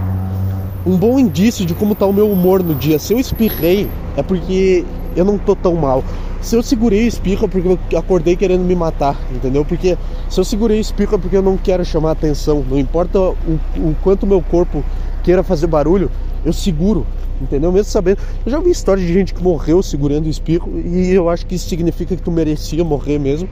um 0.87 0.97
bom 0.97 1.19
indício 1.19 1.67
de 1.67 1.75
como 1.75 1.95
tá 1.95 2.07
o 2.07 2.13
meu 2.13 2.33
humor 2.33 2.63
no 2.63 2.75
dia. 2.75 2.99
Se 2.99 3.13
eu 3.13 3.19
espirrei, 3.19 3.87
é 4.17 4.23
porque 4.23 4.83
eu 5.15 5.27
não 5.27 5.37
tô 5.37 5.55
tão 5.55 5.75
mal. 5.75 6.03
Se 6.41 6.57
eu 6.57 6.63
segurei 6.63 7.07
espirro 7.07 7.45
é 7.45 7.49
porque 7.49 7.69
eu 7.69 7.99
acordei 7.99 8.35
querendo 8.35 8.65
me 8.65 8.75
matar, 8.75 9.15
entendeu? 9.31 9.63
Porque 9.63 9.99
se 10.31 10.41
eu 10.41 10.45
segurei 10.45 10.81
espirro 10.81 11.17
é 11.17 11.19
porque 11.19 11.37
eu 11.37 11.43
não 11.43 11.59
quero 11.59 11.85
chamar 11.85 12.13
atenção. 12.13 12.65
Não 12.67 12.79
importa 12.79 13.19
o, 13.19 13.61
o 13.77 13.95
quanto 14.03 14.27
meu 14.27 14.41
corpo 14.41 14.83
queira 15.23 15.43
fazer 15.43 15.67
barulho, 15.67 16.11
eu 16.45 16.53
seguro, 16.53 17.07
entendeu? 17.41 17.71
Mesmo 17.71 17.91
sabendo. 17.91 18.19
Eu 18.45 18.53
já 18.53 18.59
ouvi 18.59 18.71
história 18.71 19.05
de 19.05 19.13
gente 19.13 19.35
que 19.35 19.43
morreu 19.43 19.83
segurando 19.83 20.27
o 20.27 20.29
espirro 20.29 20.71
e 20.85 21.11
eu 21.11 21.29
acho 21.29 21.47
que 21.47 21.55
isso 21.55 21.69
significa 21.69 22.17
que 22.17 22.23
tu 22.23 22.31
merecia 22.31 22.83
morrer 22.85 23.19
mesmo. 23.19 23.49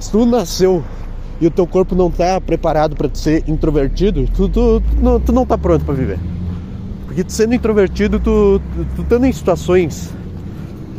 Se 0.00 0.10
tu 0.10 0.26
nasceu 0.26 0.82
e 1.40 1.46
o 1.46 1.50
teu 1.50 1.66
corpo 1.66 1.94
não 1.94 2.08
está 2.08 2.40
preparado 2.40 2.96
para 2.96 3.08
ser 3.12 3.44
introvertido, 3.46 4.26
tu, 4.34 4.48
tu, 4.48 4.80
tu, 4.80 4.96
não, 5.00 5.20
tu 5.20 5.32
não 5.32 5.46
tá 5.46 5.56
pronto 5.56 5.84
para 5.84 5.94
viver. 5.94 6.18
Porque 7.06 7.24
sendo 7.28 7.54
introvertido, 7.54 8.18
tu, 8.18 8.60
tu, 8.96 9.02
estando 9.02 9.24
em 9.24 9.32
situações 9.32 10.12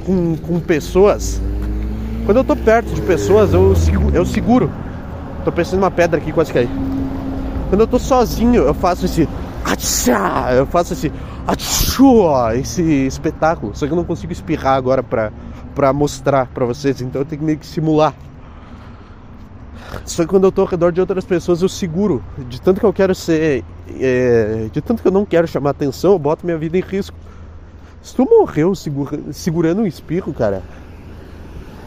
com, 0.06 0.38
com 0.38 0.60
pessoas, 0.60 1.42
quando 2.26 2.38
eu 2.38 2.44
tô 2.44 2.56
perto 2.56 2.94
de 2.94 3.02
pessoas, 3.02 3.54
eu, 3.54 3.74
eu 4.14 4.26
seguro. 4.26 4.72
Tô 5.44 5.52
pensando 5.52 5.82
numa 5.82 5.92
pedra 5.92 6.20
aqui, 6.20 6.32
quase 6.32 6.52
caí. 6.52 6.68
Quando 7.70 7.82
eu 7.82 7.88
tô 7.88 8.00
sozinho, 8.00 8.64
eu 8.64 8.74
faço 8.74 9.06
esse. 9.06 9.30
Atchá, 9.66 10.54
eu 10.54 10.68
faço 10.68 10.94
esse. 10.94 11.12
Atchua, 11.48 12.56
esse 12.56 12.84
espetáculo. 12.84 13.76
Só 13.76 13.88
que 13.88 13.92
eu 13.92 13.98
não 13.98 14.06
consigo 14.06 14.32
espirrar 14.32 14.76
agora 14.76 15.02
pra, 15.02 15.32
pra 15.74 15.92
mostrar 15.92 16.46
pra 16.48 16.66
vocês, 16.66 17.02
então 17.02 17.22
eu 17.22 17.26
tenho 17.26 17.40
que 17.40 17.46
meio 17.46 17.58
que 17.58 17.66
simular. 17.66 18.14
Só 20.06 20.24
que 20.24 20.30
quando 20.30 20.44
eu 20.44 20.52
tô 20.52 20.62
ao 20.62 20.68
redor 20.68 20.92
de 20.92 21.02
outras 21.02 21.26
pessoas, 21.26 21.64
eu 21.64 21.70
seguro. 21.70 22.24
De 22.48 22.62
tanto 22.62 22.80
que 22.80 22.86
eu 22.86 22.94
quero 22.94 23.16
ser. 23.16 23.64
É, 24.00 24.70
de 24.72 24.82
tanto 24.82 25.02
que 25.02 25.08
eu 25.08 25.12
não 25.12 25.26
quero 25.26 25.48
chamar 25.48 25.72
atenção, 25.72 26.12
eu 26.12 26.20
boto 26.20 26.46
minha 26.46 26.58
vida 26.58 26.78
em 26.78 26.82
risco. 26.82 27.18
Se 28.04 28.16
tu 28.16 28.24
morreu 28.24 28.76
segura, 28.76 29.20
segurando 29.34 29.82
um 29.82 29.88
espirro, 29.88 30.32
cara. 30.32 30.62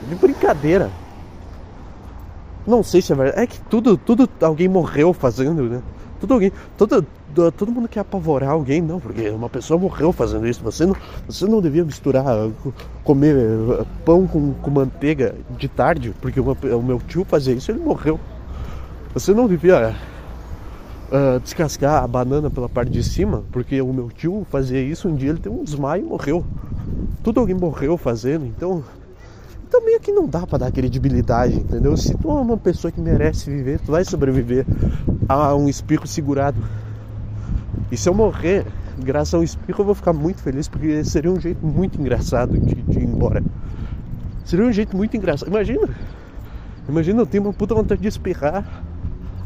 De 0.09 0.17
brincadeira. 0.17 0.91
Não 2.67 2.83
sei 2.83 3.01
se 3.01 3.13
é 3.13 3.17
verdade. 3.17 3.41
É 3.41 3.47
que 3.47 3.61
tudo, 3.63 3.97
tudo 3.97 4.29
alguém 4.41 4.67
morreu 4.67 5.13
fazendo, 5.13 5.63
né? 5.63 5.81
Tudo 6.21 6.35
alguém. 6.35 6.53
Todo, 6.77 7.07
todo 7.57 7.71
mundo 7.71 7.89
quer 7.89 8.01
apavorar 8.01 8.51
alguém, 8.51 8.81
não, 8.83 8.99
porque 8.99 9.29
uma 9.31 9.49
pessoa 9.49 9.79
morreu 9.79 10.13
fazendo 10.13 10.47
isso. 10.47 10.63
Você 10.63 10.87
não, 10.87 10.97
você 11.27 11.47
não 11.47 11.61
devia 11.61 11.85
misturar, 11.85 12.25
comer 13.05 13.37
eh, 13.37 13.85
pão 14.05 14.27
com, 14.27 14.55
com 14.55 14.71
manteiga 14.71 15.35
de 15.57 15.69
tarde, 15.69 16.15
porque 16.21 16.41
uma, 16.41 16.57
o 16.77 16.83
meu 16.83 17.01
tio 17.07 17.25
fazia 17.25 17.55
isso, 17.55 17.71
ele 17.71 17.81
morreu. 17.81 18.19
Você 19.15 19.33
não 19.33 19.47
devia 19.47 19.97
uh, 21.11 21.41
descascar 21.41 22.03
a 22.03 22.07
banana 22.07 22.51
pela 22.51 22.69
parte 22.69 22.91
de 22.91 23.03
cima, 23.03 23.43
porque 23.53 23.81
o 23.81 23.93
meu 23.93 24.11
tio 24.11 24.47
fazia 24.51 24.81
isso, 24.81 25.09
um 25.09 25.15
dia 25.15 25.31
ele 25.31 25.39
teve 25.39 25.55
um 25.55 25.65
desmaio 25.65 26.05
e 26.05 26.07
morreu. 26.07 26.45
Tudo 27.23 27.41
alguém 27.41 27.55
morreu 27.55 27.97
fazendo, 27.97 28.47
então. 28.47 28.83
Então 29.67 29.85
meio 29.85 30.01
que 30.01 30.11
não 30.11 30.27
dá 30.27 30.47
para 30.47 30.59
dar 30.59 30.73
credibilidade, 30.73 31.57
entendeu? 31.57 31.95
Se 31.95 32.17
tu 32.17 32.31
é 32.31 32.41
uma 32.41 32.57
pessoa 32.57 32.91
que 32.91 33.01
merece 33.03 33.51
viver, 33.51 33.79
tu 33.81 33.93
vai 33.93 34.03
sobreviver 34.03 34.65
a 35.29 35.55
um 35.55 35.69
espirro 35.69 36.07
segurado. 36.07 36.59
E 37.91 37.97
se 37.97 38.09
eu 38.09 38.15
morrer, 38.15 38.67
graças 38.99 39.35
a 39.35 39.39
um 39.39 39.43
espirro, 39.43 39.81
eu 39.81 39.85
vou 39.87 39.95
ficar 39.95 40.13
muito 40.13 40.41
feliz, 40.43 40.69
porque 40.69 41.05
seria 41.05 41.31
um 41.31 41.41
jeito 41.41 41.65
muito 41.65 42.01
engraçado 42.01 42.59
de, 42.59 42.75
de 42.75 42.99
ir 42.99 43.05
embora. 43.05 43.43
Seria 44.45 44.65
um 44.67 44.73
jeito 44.73 44.97
muito 44.97 45.17
engraçado. 45.17 45.49
Imagina, 45.49 45.89
imagina 46.89 47.21
eu 47.21 47.27
tenho 47.27 47.45
uma 47.45 47.53
puta 47.53 47.75
vontade 47.75 48.01
de 48.01 48.09
espirrar, 48.09 48.83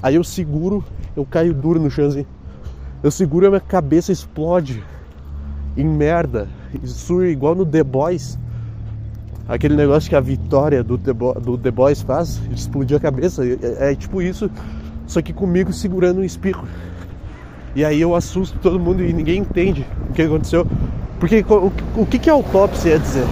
aí 0.02 0.14
eu 0.14 0.24
seguro 0.24 0.84
eu 1.16 1.24
caio 1.24 1.52
duro 1.52 1.80
no 1.80 1.90
chãozinho. 1.90 2.26
Eu 3.02 3.10
seguro 3.10 3.46
e 3.46 3.48
a 3.48 3.50
minha 3.50 3.60
cabeça 3.60 4.12
explode 4.12 4.82
em 5.76 5.84
merda. 5.84 6.48
Isso 6.82 7.22
igual 7.24 7.54
no 7.54 7.66
The 7.66 7.82
Boys. 7.82 8.38
Aquele 9.48 9.74
negócio 9.74 10.08
que 10.08 10.16
a 10.16 10.20
vitória 10.20 10.82
do 10.82 10.96
The, 10.96 11.12
Bo 11.12 11.34
do 11.34 11.58
The 11.58 11.70
Boys 11.70 12.00
faz, 12.00 12.40
explodir 12.52 12.96
a 12.96 13.00
cabeça. 13.00 13.44
É, 13.44 13.90
é, 13.90 13.94
tipo 13.94 14.22
isso, 14.22 14.50
só 15.06 15.20
que 15.20 15.32
comigo 15.32 15.72
segurando 15.72 16.20
um 16.20 16.24
espirro. 16.24 16.66
E 17.74 17.84
aí 17.84 18.00
eu 18.00 18.14
assusto 18.14 18.58
todo 18.58 18.78
mundo 18.78 19.02
e 19.02 19.12
ninguém 19.12 19.38
entende 19.38 19.86
o 20.10 20.12
que 20.12 20.22
aconteceu. 20.22 20.66
Porque 21.18 21.44
o, 21.48 21.72
o 22.02 22.06
que, 22.06 22.18
que 22.18 22.28
a 22.28 22.32
autópsia 22.32 22.90
ia 22.90 22.98
dizer? 22.98 23.24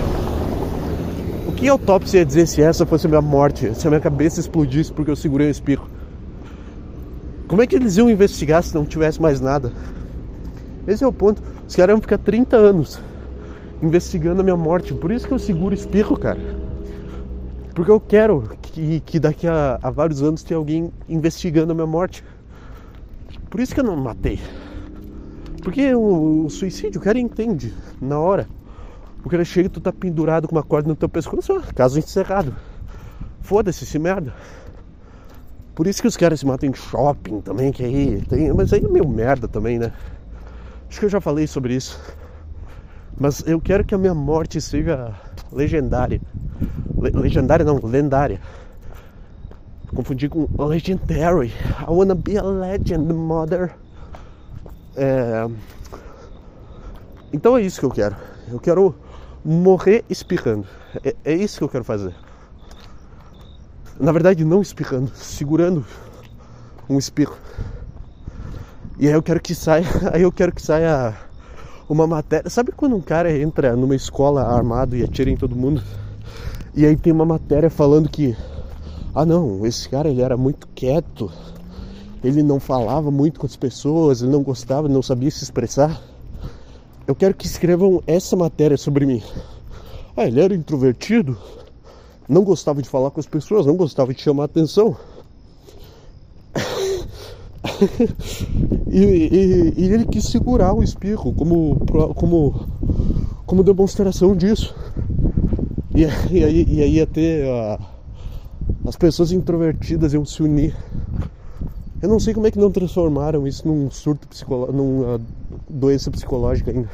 O 1.46 1.52
que 1.52 1.68
a 1.68 1.72
autópsia 1.72 2.18
ia 2.18 2.24
dizer 2.24 2.46
se 2.46 2.62
essa 2.62 2.86
fosse 2.86 3.06
a 3.06 3.08
minha 3.08 3.20
morte? 3.20 3.74
Se 3.74 3.86
a 3.86 3.90
minha 3.90 4.00
cabeça 4.00 4.40
explodisse 4.40 4.92
porque 4.92 5.10
eu 5.10 5.16
segurei 5.16 5.48
um 5.48 5.50
espirro? 5.50 5.88
Como 7.46 7.60
é 7.60 7.66
que 7.66 7.74
eles 7.74 7.96
iam 7.96 8.08
investigar 8.08 8.62
se 8.62 8.74
não 8.74 8.84
tivesse 8.84 9.20
mais 9.20 9.40
nada? 9.40 9.72
Esse 10.86 11.04
é 11.04 11.06
o 11.06 11.12
ponto. 11.12 11.42
Os 11.68 11.74
caras 11.74 11.92
iam 11.92 12.00
ficar 12.00 12.18
30 12.18 12.56
anos 12.56 13.00
investigando 13.82 14.40
a 14.40 14.44
minha 14.44 14.56
morte. 14.56 14.94
Por 14.94 15.10
isso 15.10 15.26
que 15.26 15.34
eu 15.34 15.38
seguro 15.38 15.74
espirro, 15.74 16.16
cara. 16.16 16.38
Porque 17.74 17.90
eu 17.90 18.00
quero 18.00 18.44
que, 18.62 19.00
que 19.00 19.18
daqui 19.18 19.46
a, 19.46 19.78
a 19.82 19.90
vários 19.90 20.22
anos 20.22 20.42
tenha 20.42 20.58
alguém 20.58 20.92
investigando 21.08 21.72
a 21.72 21.74
minha 21.74 21.86
morte. 21.86 22.24
Por 23.50 23.60
isso 23.60 23.74
que 23.74 23.80
eu 23.80 23.84
não 23.84 23.96
matei. 23.96 24.40
Porque 25.62 25.92
o, 25.94 26.46
o 26.46 26.50
suicídio 26.50 27.00
o 27.00 27.04
cara 27.04 27.18
entende 27.18 27.74
na 28.00 28.18
hora. 28.18 28.48
O 29.24 29.28
cara 29.28 29.44
chega 29.44 29.66
e 29.66 29.70
tu 29.70 29.80
tá 29.80 29.92
pendurado 29.92 30.48
com 30.48 30.54
uma 30.54 30.62
corda 30.62 30.88
no 30.88 30.96
teu 30.96 31.08
pescoço, 31.08 31.60
caso 31.74 31.98
encerrado. 31.98 32.54
Foda-se 33.42 33.84
esse 33.84 33.98
merda. 33.98 34.32
Por 35.74 35.86
isso 35.86 36.00
que 36.00 36.08
os 36.08 36.16
caras 36.16 36.40
se 36.40 36.46
matam 36.46 36.70
em 36.70 36.74
shopping 36.74 37.40
também, 37.40 37.72
que 37.72 37.84
aí 37.84 38.22
tem. 38.28 38.52
Mas 38.52 38.72
aí 38.72 38.84
é 38.84 38.88
meio 38.88 39.08
merda 39.08 39.46
também, 39.48 39.78
né? 39.78 39.92
Acho 40.88 41.00
que 41.00 41.06
eu 41.06 41.10
já 41.10 41.20
falei 41.20 41.46
sobre 41.46 41.74
isso. 41.74 42.00
Mas 43.18 43.46
eu 43.46 43.60
quero 43.60 43.84
que 43.84 43.94
a 43.94 43.98
minha 43.98 44.14
morte 44.14 44.60
seja 44.60 45.14
legendária. 45.52 46.20
Le 46.98 47.10
legendária 47.10 47.64
não, 47.64 47.78
lendária. 47.82 48.40
Confundi 49.94 50.28
com 50.28 50.48
legendary. 50.58 51.52
I 51.80 51.90
wanna 51.90 52.14
be 52.14 52.36
a 52.36 52.42
legend, 52.42 53.12
mother. 53.12 53.74
É... 54.96 55.48
Então 57.32 57.56
é 57.56 57.62
isso 57.62 57.80
que 57.80 57.86
eu 57.86 57.90
quero. 57.90 58.16
Eu 58.48 58.60
quero 58.60 58.94
morrer 59.44 60.04
espirrando. 60.08 60.66
É, 61.04 61.14
é 61.24 61.34
isso 61.34 61.58
que 61.58 61.64
eu 61.64 61.68
quero 61.68 61.84
fazer. 61.84 62.14
Na 63.98 64.12
verdade, 64.12 64.44
não 64.44 64.62
espirrando, 64.62 65.10
segurando 65.14 65.84
um 66.88 66.98
espirro. 66.98 67.36
E 68.98 69.06
aí 69.06 69.14
eu 69.14 69.22
quero 69.22 69.40
que 69.40 69.54
saia, 69.54 69.86
aí 70.12 70.22
eu 70.22 70.32
quero 70.32 70.52
que 70.52 70.62
saia 70.62 71.16
uma 71.88 72.06
matéria. 72.06 72.48
Sabe 72.48 72.72
quando 72.72 72.96
um 72.96 73.00
cara 73.00 73.36
entra 73.36 73.74
numa 73.74 73.94
escola 73.94 74.42
armado 74.42 74.96
e 74.96 75.02
atira 75.02 75.30
em 75.30 75.36
todo 75.36 75.56
mundo? 75.56 75.82
E 76.74 76.86
aí 76.86 76.96
tem 76.96 77.12
uma 77.12 77.24
matéria 77.24 77.68
falando 77.68 78.08
que 78.08 78.36
ah 79.14 79.26
não, 79.26 79.66
esse 79.66 79.88
cara 79.88 80.08
ele 80.08 80.22
era 80.22 80.36
muito 80.36 80.68
quieto. 80.74 81.30
Ele 82.22 82.42
não 82.42 82.60
falava 82.60 83.10
muito 83.10 83.40
com 83.40 83.46
as 83.46 83.56
pessoas, 83.56 84.20
ele 84.20 84.30
não 84.30 84.42
gostava, 84.42 84.88
não 84.88 85.02
sabia 85.02 85.30
se 85.30 85.42
expressar. 85.42 86.00
Eu 87.06 87.14
quero 87.14 87.34
que 87.34 87.46
escrevam 87.46 88.02
essa 88.06 88.36
matéria 88.36 88.76
sobre 88.76 89.06
mim. 89.06 89.22
Ah, 90.16 90.26
ele 90.26 90.40
era 90.40 90.54
introvertido, 90.54 91.36
não 92.28 92.44
gostava 92.44 92.82
de 92.82 92.88
falar 92.88 93.10
com 93.10 93.20
as 93.20 93.26
pessoas, 93.26 93.66
não 93.66 93.76
gostava 93.76 94.12
de 94.12 94.20
chamar 94.20 94.44
atenção. 94.44 94.96
e, 98.86 99.00
e, 99.00 99.74
e, 99.76 99.84
ele 99.92 100.04
quis 100.06 100.24
segurar 100.24 100.72
o 100.74 100.82
espirro 100.82 101.32
como, 101.32 101.76
como, 102.14 102.68
como 103.46 103.64
demonstração 103.64 104.36
disso. 104.36 104.74
E, 105.94 106.02
e, 106.32 106.44
aí, 106.44 106.66
e 106.68 106.82
aí 106.82 107.06
ter 107.06 107.46
uh, 107.46 107.82
as 108.86 108.96
pessoas 108.96 109.32
introvertidas 109.32 110.12
iam 110.12 110.24
se 110.24 110.42
unir. 110.42 110.74
Eu 112.02 112.08
não 112.08 112.18
sei 112.18 112.32
como 112.32 112.46
é 112.46 112.50
que 112.50 112.58
não 112.58 112.70
transformaram 112.70 113.46
isso 113.46 113.66
num 113.68 113.90
surto 113.90 114.26
psicológico, 114.28 114.76
numa 114.76 115.20
doença 115.68 116.10
psicológica 116.10 116.70
ainda. 116.70 116.88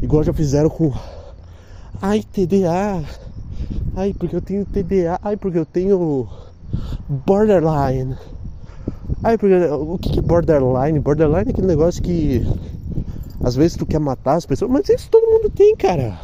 Igual 0.00 0.24
já 0.24 0.32
fizeram 0.32 0.70
com. 0.70 0.92
Ai, 2.00 2.22
TDA, 2.22 3.04
Ai, 3.94 4.14
porque 4.18 4.34
eu 4.34 4.40
tenho 4.40 4.64
TDA. 4.64 5.18
Ai, 5.22 5.36
porque 5.36 5.58
eu 5.58 5.66
tenho 5.66 6.26
borderline. 7.26 8.16
Ai, 9.22 9.36
porque 9.36 9.54
o 9.54 9.98
que 9.98 10.18
é 10.18 10.22
borderline? 10.22 10.98
Borderline 10.98 11.48
é 11.48 11.50
aquele 11.50 11.66
negócio 11.66 12.02
que 12.02 12.42
às 13.42 13.54
vezes 13.54 13.76
tu 13.76 13.84
quer 13.84 14.00
matar 14.00 14.36
as 14.36 14.46
pessoas, 14.46 14.70
mas 14.70 14.88
isso 14.88 15.10
todo 15.10 15.30
mundo 15.30 15.50
tem, 15.50 15.76
cara. 15.76 16.18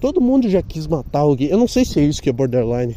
Todo 0.00 0.20
mundo 0.20 0.48
já 0.48 0.60
quis 0.60 0.88
matar 0.88 1.20
alguém. 1.20 1.48
Eu 1.48 1.58
não 1.58 1.68
sei 1.68 1.84
se 1.84 2.00
é 2.00 2.02
isso 2.02 2.20
que 2.20 2.28
é 2.28 2.32
borderline. 2.32 2.96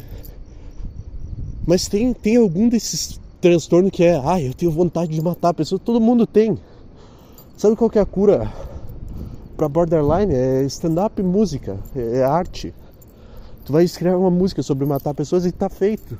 Mas 1.66 1.88
tem, 1.88 2.12
tem 2.12 2.36
algum 2.36 2.68
desses 2.68 3.20
transtornos 3.40 3.90
que 3.90 4.04
é, 4.04 4.16
ai, 4.16 4.46
eu 4.46 4.54
tenho 4.54 4.70
vontade 4.70 5.12
de 5.12 5.20
matar 5.20 5.48
a 5.48 5.54
pessoa. 5.54 5.80
Todo 5.82 6.00
mundo 6.00 6.26
tem. 6.26 6.56
Sabe 7.56 7.74
qual 7.74 7.90
que 7.90 7.98
é 7.98 8.02
a 8.02 8.06
cura 8.06 8.52
para 9.56 9.68
borderline? 9.68 10.32
É 10.32 10.62
stand-up 10.64 11.20
música, 11.22 11.76
é 11.94 12.22
arte. 12.22 12.72
Tu 13.64 13.72
vai 13.72 13.82
escrever 13.82 14.16
uma 14.16 14.30
música 14.30 14.62
sobre 14.62 14.86
matar 14.86 15.12
pessoas 15.12 15.44
e 15.44 15.50
tá 15.50 15.68
feito. 15.68 16.16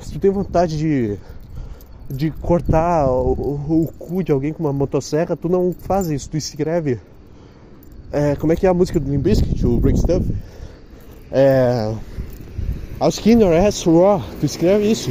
Se 0.00 0.12
tu 0.12 0.18
tem 0.18 0.30
vontade 0.30 0.76
de, 0.76 1.16
de 2.10 2.30
cortar 2.32 3.08
o, 3.08 3.32
o, 3.32 3.82
o 3.82 3.92
cu 3.98 4.24
de 4.24 4.32
alguém 4.32 4.52
com 4.52 4.64
uma 4.64 4.72
motosserra, 4.72 5.36
tu 5.36 5.48
não 5.48 5.72
faz 5.72 6.08
isso, 6.08 6.30
tu 6.30 6.36
escreve. 6.36 6.98
É, 8.10 8.34
como 8.34 8.52
é 8.52 8.56
que 8.56 8.66
é 8.66 8.68
a 8.68 8.74
música 8.74 8.98
do 8.98 9.08
Limbiskit, 9.08 9.64
o 9.64 9.78
Break 9.78 10.00
Stuff? 10.00 10.34
É. 11.30 11.94
I'll 13.00 13.12
skin 13.12 13.38
your 13.38 13.54
ass 13.54 13.86
raw. 13.86 14.20
Tu 14.40 14.46
escreve 14.46 14.90
isso. 14.90 15.10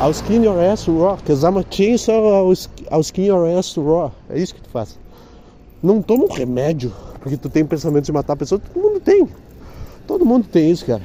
I'll 0.00 0.12
skin 0.12 0.42
your 0.42 0.60
ass 0.60 0.88
raw. 0.88 1.16
Cause 1.18 1.44
I'm 1.44 1.56
a 1.56 1.62
chainsaw, 1.62 2.42
I'll, 2.42 2.52
I'll 2.90 3.04
skin 3.04 3.26
your 3.26 3.46
ass 3.46 3.76
raw. 3.76 4.10
É 4.28 4.40
isso 4.40 4.56
que 4.56 4.60
tu 4.60 4.68
faz. 4.70 4.98
Não 5.80 6.02
toma 6.02 6.24
um 6.24 6.32
remédio 6.32 6.92
porque 7.20 7.36
tu 7.36 7.48
tem 7.48 7.64
pensamento 7.64 8.06
de 8.06 8.12
matar 8.12 8.32
a 8.32 8.36
pessoa. 8.36 8.60
Todo 8.60 8.82
mundo 8.82 8.98
tem. 8.98 9.28
Todo 10.04 10.26
mundo 10.26 10.48
tem 10.48 10.68
isso, 10.68 10.84
cara. 10.84 11.02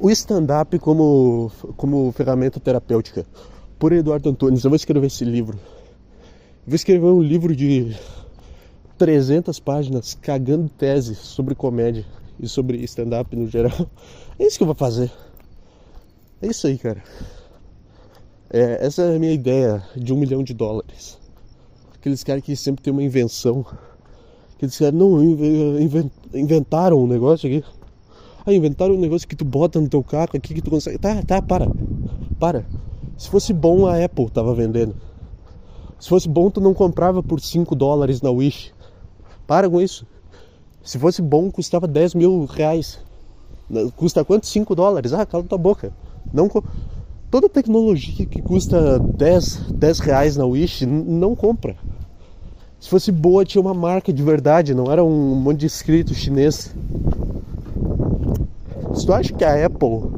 O 0.00 0.10
stand-up 0.10 0.78
como, 0.78 1.52
como 1.76 2.10
ferramenta 2.12 2.58
terapêutica. 2.58 3.26
Por 3.78 3.92
Eduardo 3.92 4.30
Antunes. 4.30 4.64
Eu 4.64 4.70
vou 4.70 4.76
escrever 4.76 5.08
esse 5.08 5.24
livro. 5.24 5.58
vou 6.66 6.76
escrever 6.76 7.04
um 7.04 7.20
livro 7.20 7.54
de 7.54 7.94
300 8.96 9.60
páginas 9.60 10.14
cagando 10.14 10.70
tese 10.70 11.14
sobre 11.14 11.54
comédia 11.54 12.06
e 12.38 12.48
sobre 12.48 12.78
stand-up 12.84 13.34
no 13.34 13.48
geral. 13.48 13.72
É 14.38 14.46
isso 14.46 14.58
que 14.58 14.64
eu 14.64 14.66
vou 14.66 14.76
fazer. 14.76 15.10
É 16.42 16.46
isso 16.46 16.66
aí, 16.66 16.76
cara. 16.76 17.02
É, 18.50 18.84
essa 18.84 19.02
é 19.02 19.16
a 19.16 19.18
minha 19.18 19.32
ideia 19.32 19.82
de 19.96 20.12
um 20.12 20.18
milhão 20.18 20.44
de 20.44 20.52
dólares 20.52 21.18
aqueles 22.06 22.22
caras 22.22 22.42
que 22.42 22.54
sempre 22.54 22.84
tem 22.84 22.92
uma 22.92 23.02
invenção. 23.02 23.66
Aqueles 24.54 24.78
caras 24.78 24.94
não 24.94 25.22
inventaram 26.32 27.02
um 27.02 27.06
negócio 27.06 27.48
aqui. 27.48 27.66
Ah, 28.46 28.52
inventaram 28.52 28.94
um 28.94 29.00
negócio 29.00 29.26
que 29.26 29.34
tu 29.34 29.44
bota 29.44 29.80
no 29.80 29.88
teu 29.88 30.04
carro 30.04 30.28
aqui 30.34 30.54
que 30.54 30.62
tu 30.62 30.70
consegue. 30.70 30.98
Tá, 30.98 31.20
tá, 31.22 31.42
para. 31.42 31.66
Para. 32.38 32.64
Se 33.18 33.28
fosse 33.28 33.52
bom, 33.52 33.86
a 33.86 34.04
Apple 34.04 34.30
tava 34.30 34.54
vendendo. 34.54 34.94
Se 35.98 36.08
fosse 36.08 36.28
bom, 36.28 36.48
tu 36.48 36.60
não 36.60 36.72
comprava 36.72 37.22
por 37.24 37.40
5 37.40 37.74
dólares 37.74 38.22
na 38.22 38.30
Wish. 38.30 38.72
Para 39.46 39.68
com 39.68 39.80
isso. 39.80 40.06
Se 40.86 41.00
fosse 41.00 41.20
bom, 41.20 41.50
custava 41.50 41.88
10 41.88 42.14
mil 42.14 42.44
reais. 42.44 43.00
Custa 43.96 44.24
quanto? 44.24 44.46
5 44.46 44.72
dólares. 44.72 45.12
Ah, 45.12 45.26
cala 45.26 45.42
tua 45.42 45.58
boca. 45.58 45.92
Não, 46.32 46.48
toda 47.28 47.48
tecnologia 47.48 48.24
que 48.24 48.40
custa 48.40 48.96
10, 49.00 49.72
10 49.72 49.98
reais 49.98 50.36
na 50.36 50.46
Wish, 50.46 50.86
não 50.86 51.34
compra. 51.34 51.76
Se 52.78 52.88
fosse 52.88 53.10
boa, 53.10 53.44
tinha 53.44 53.60
uma 53.60 53.74
marca 53.74 54.12
de 54.12 54.22
verdade, 54.22 54.74
não 54.74 54.84
era 54.90 55.02
um 55.02 55.34
monte 55.34 55.58
de 55.60 55.66
escrito 55.66 56.14
chinês. 56.14 56.72
Se 58.94 59.04
tu 59.04 59.12
acha 59.12 59.32
que 59.32 59.44
a 59.44 59.66
Apple 59.66 60.08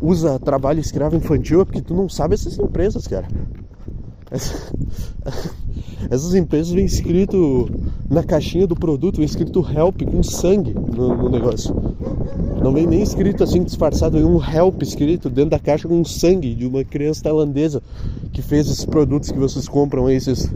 usa 0.00 0.38
trabalho 0.38 0.80
escravo 0.80 1.14
infantil, 1.14 1.60
é 1.60 1.64
porque 1.66 1.82
tu 1.82 1.94
não 1.94 2.08
sabe 2.08 2.32
essas 2.32 2.58
empresas, 2.58 3.06
cara. 3.06 3.28
Essas 6.08 6.34
empresas 6.34 6.72
vêm 6.72 6.84
escrito 6.84 7.68
na 8.08 8.22
caixinha 8.22 8.66
do 8.66 8.74
produto, 8.74 9.16
vem 9.16 9.26
escrito 9.26 9.64
help 9.74 10.02
com 10.02 10.22
sangue 10.22 10.74
no, 10.74 11.16
no, 11.16 11.28
negócio. 11.28 11.74
Não 12.62 12.72
vem 12.72 12.86
nem 12.86 13.02
escrito 13.02 13.44
assim 13.44 13.62
disfarçado, 13.62 14.16
vem 14.16 14.24
um 14.24 14.40
help 14.42 14.82
escrito 14.82 15.28
dentro 15.28 15.50
da 15.50 15.58
caixa 15.58 15.86
com 15.86 16.04
sangue 16.04 16.54
de 16.54 16.66
uma 16.66 16.84
criança 16.84 17.24
tailandesa 17.24 17.82
que 18.32 18.40
fez 18.40 18.68
esses 18.68 18.84
produtos 18.84 19.30
que 19.30 19.38
vocês 19.38 19.68
compram 19.68 20.06
aí, 20.06 20.16
esses. 20.16 20.50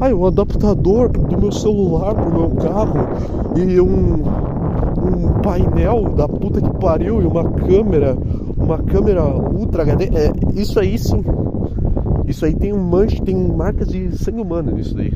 Ai, 0.00 0.12
um 0.12 0.26
adaptador 0.26 1.08
do 1.08 1.38
meu 1.38 1.52
celular 1.52 2.14
pro 2.14 2.30
meu 2.30 2.50
carro 2.50 2.98
e 3.56 3.80
um, 3.80 4.22
um 5.06 5.40
painel 5.42 6.10
da 6.10 6.28
puta 6.28 6.60
que 6.60 6.70
pariu 6.78 7.22
e 7.22 7.26
uma 7.26 7.50
câmera, 7.50 8.16
uma 8.56 8.78
câmera 8.78 9.24
ultra 9.24 9.82
HD. 9.82 10.04
É, 10.04 10.32
isso 10.54 10.78
aí 10.78 10.98
sim 10.98 11.24
isso 12.26 12.44
aí 12.44 12.54
tem 12.54 12.72
um 12.72 12.82
manche, 12.82 13.22
tem 13.22 13.36
marcas 13.36 13.88
de 13.88 14.16
sangue 14.16 14.40
humano 14.40 14.72
nisso 14.72 14.94
daí. 14.94 15.12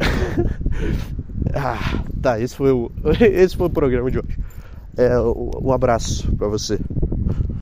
ah, 1.54 2.04
tá, 2.20 2.40
esse 2.40 2.54
foi 2.54 2.72
o 2.72 2.90
esse 3.20 3.56
foi 3.56 3.66
o 3.66 3.70
programa 3.70 4.10
de 4.10 4.18
hoje. 4.18 4.38
É, 4.96 5.18
um 5.20 5.72
abraço 5.72 6.30
para 6.36 6.48
você. 6.48 6.78